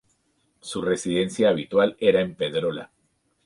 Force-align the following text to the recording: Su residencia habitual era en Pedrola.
Su 0.61 0.81
residencia 0.81 1.49
habitual 1.49 1.95
era 1.99 2.21
en 2.21 2.33
Pedrola. 2.33 2.89